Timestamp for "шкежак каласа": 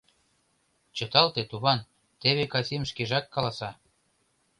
2.89-3.71